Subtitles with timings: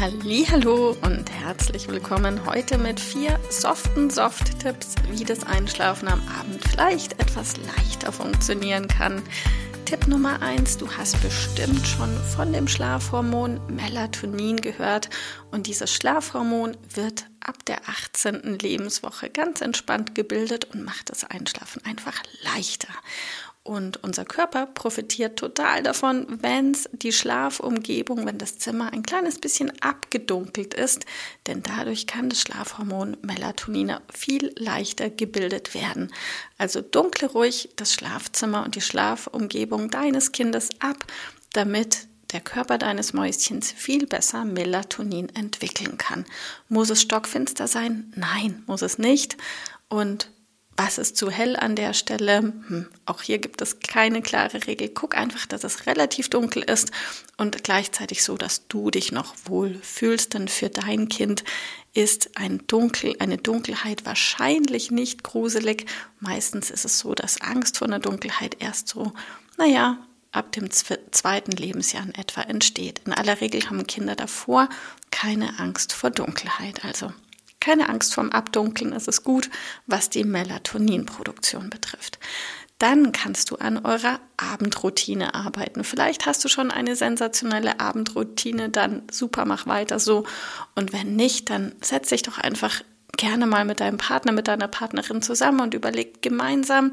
[0.00, 7.20] Hallo und herzlich willkommen heute mit vier soften Soft-Tipps, wie das Einschlafen am Abend vielleicht
[7.20, 9.22] etwas leichter funktionieren kann.
[9.84, 15.10] Tipp Nummer eins: Du hast bestimmt schon von dem Schlafhormon Melatonin gehört
[15.50, 18.58] und dieses Schlafhormon wird ab der 18.
[18.58, 22.88] Lebenswoche ganz entspannt gebildet und macht das Einschlafen einfach leichter.
[23.62, 29.38] Und unser Körper profitiert total davon, wenn es die Schlafumgebung, wenn das Zimmer ein kleines
[29.38, 31.04] bisschen abgedunkelt ist,
[31.46, 36.10] denn dadurch kann das Schlafhormon Melatonin viel leichter gebildet werden.
[36.56, 41.04] Also dunkle ruhig das Schlafzimmer und die Schlafumgebung deines Kindes ab,
[41.52, 46.24] damit der Körper deines Mäuschens viel besser Melatonin entwickeln kann.
[46.68, 48.10] Muss es stockfinster sein?
[48.16, 49.36] Nein, muss es nicht.
[49.88, 50.30] Und
[50.82, 52.38] was ist zu hell an der Stelle?
[52.38, 54.88] Hm, auch hier gibt es keine klare Regel.
[54.88, 56.90] Guck einfach, dass es relativ dunkel ist
[57.36, 60.32] und gleichzeitig so, dass du dich noch wohl fühlst.
[60.32, 61.44] Denn für dein Kind
[61.92, 65.84] ist ein Dunkel, eine Dunkelheit wahrscheinlich nicht gruselig.
[66.18, 69.12] Meistens ist es so, dass Angst vor einer Dunkelheit erst so,
[69.58, 69.98] naja,
[70.32, 73.02] ab dem zweiten Lebensjahr in etwa entsteht.
[73.04, 74.70] In aller Regel haben Kinder davor
[75.10, 76.86] keine Angst vor Dunkelheit.
[76.86, 77.12] Also
[77.60, 79.50] keine Angst vorm Abdunkeln, es ist gut,
[79.86, 82.18] was die Melatoninproduktion betrifft.
[82.78, 85.84] Dann kannst du an eurer Abendroutine arbeiten.
[85.84, 90.24] Vielleicht hast du schon eine sensationelle Abendroutine, dann super, mach weiter so.
[90.74, 92.82] Und wenn nicht, dann setz dich doch einfach
[93.18, 96.92] gerne mal mit deinem Partner, mit deiner Partnerin zusammen und überlegt gemeinsam,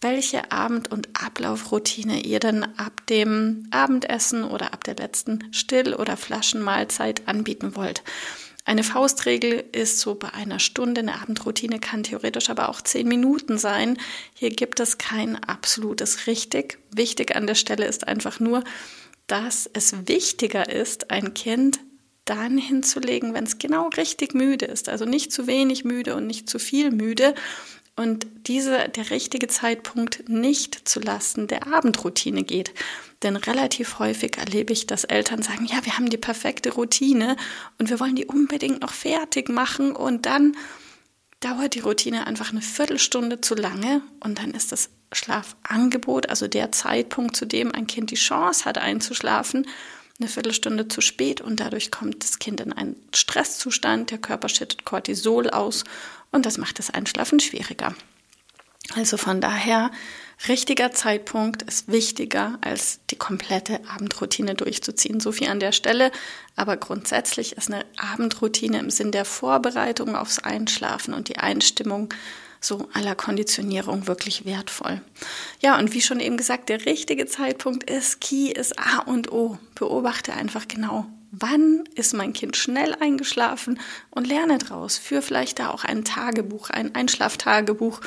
[0.00, 6.16] welche Abend- und Ablaufroutine ihr denn ab dem Abendessen oder ab der letzten Still- oder
[6.16, 8.02] Flaschenmahlzeit anbieten wollt.
[8.66, 13.58] Eine Faustregel ist so bei einer Stunde, eine Abendroutine kann theoretisch aber auch zehn Minuten
[13.58, 13.96] sein.
[14.34, 16.78] Hier gibt es kein absolutes richtig.
[16.90, 18.64] Wichtig an der Stelle ist einfach nur,
[19.28, 21.78] dass es wichtiger ist, ein Kind
[22.24, 24.88] dann hinzulegen, wenn es genau richtig müde ist.
[24.88, 27.36] Also nicht zu wenig müde und nicht zu viel müde.
[27.96, 32.74] Und diese, der richtige Zeitpunkt nicht zu lassen der Abendroutine geht.
[33.22, 37.36] Denn relativ häufig erlebe ich, dass Eltern sagen, ja, wir haben die perfekte Routine
[37.78, 40.54] und wir wollen die unbedingt noch fertig machen und dann
[41.40, 46.72] dauert die Routine einfach eine Viertelstunde zu lange und dann ist das Schlafangebot, also der
[46.72, 49.66] Zeitpunkt, zu dem ein Kind die Chance hat einzuschlafen,
[50.18, 54.84] eine Viertelstunde zu spät und dadurch kommt das Kind in einen Stresszustand, der Körper schüttet
[54.84, 55.84] Cortisol aus
[56.30, 57.94] und das macht das Einschlafen schwieriger.
[58.94, 59.90] Also von daher
[60.48, 65.18] richtiger Zeitpunkt ist wichtiger, als die komplette Abendroutine durchzuziehen.
[65.18, 66.12] So viel an der Stelle.
[66.54, 72.12] Aber grundsätzlich ist eine Abendroutine im Sinn der Vorbereitung aufs Einschlafen und die Einstimmung
[72.66, 75.00] so aller Konditionierung wirklich wertvoll.
[75.60, 79.58] Ja, und wie schon eben gesagt, der richtige Zeitpunkt ist, Key ist A und O.
[79.74, 83.78] Beobachte einfach genau, wann ist mein Kind schnell eingeschlafen
[84.10, 84.98] und lerne draus.
[84.98, 88.00] Für vielleicht da auch ein Tagebuch, ein Einschlaftagebuch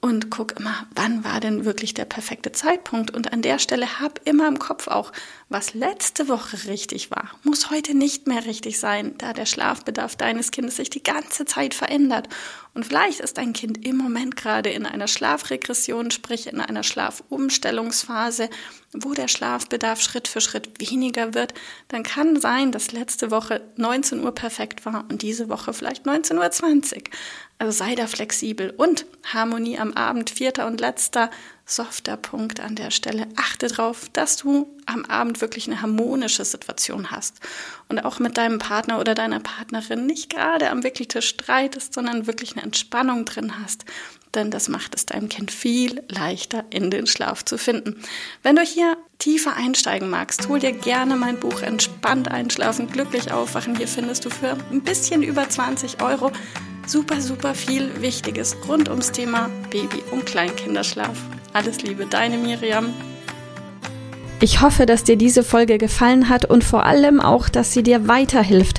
[0.00, 3.14] und guck immer, wann war denn wirklich der perfekte Zeitpunkt.
[3.14, 5.12] Und an der Stelle hab immer im Kopf auch,
[5.48, 10.50] was letzte Woche richtig war, muss heute nicht mehr richtig sein, da der Schlafbedarf deines
[10.50, 12.28] Kindes sich die ganze Zeit verändert.
[12.74, 18.50] Und vielleicht ist dein Kind im Moment gerade in einer Schlafregression, sprich in einer Schlafumstellungsphase,
[18.92, 21.54] wo der Schlafbedarf Schritt für Schritt weniger wird.
[21.88, 26.96] Dann kann sein, dass letzte Woche 19 Uhr perfekt war und diese Woche vielleicht 19.20
[26.96, 27.02] Uhr.
[27.58, 31.30] Also sei da flexibel und Harmonie am Abend, vierter und letzter
[31.64, 33.26] softer Punkt an der Stelle.
[33.36, 37.40] Achte darauf, dass du am Abend wirklich eine harmonische Situation hast
[37.88, 42.52] und auch mit deinem Partner oder deiner Partnerin nicht gerade am Wickeltisch streitest, sondern wirklich
[42.52, 43.84] eine Entspannung drin hast.
[44.34, 48.02] Denn das macht es deinem Kind viel leichter in den Schlaf zu finden.
[48.42, 53.76] Wenn du hier tiefer einsteigen magst, hol dir gerne mein Buch Entspannt einschlafen, glücklich aufwachen.
[53.76, 56.30] Hier findest du für ein bisschen über 20 Euro
[56.88, 61.18] super, super viel Wichtiges rund ums Thema Baby- und Kleinkinderschlaf.
[61.52, 62.94] Alles Liebe, deine Miriam.
[64.40, 68.06] Ich hoffe, dass dir diese Folge gefallen hat und vor allem auch, dass sie dir
[68.06, 68.78] weiterhilft